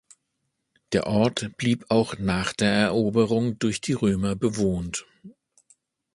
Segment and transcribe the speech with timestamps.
[0.93, 5.05] Der Ort blieb auch nach der Eroberung durch die Römer bewohnt.